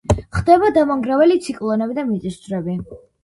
[0.37, 2.79] ხდება დამანგრეველი ციკლონები და მიწისძვრები.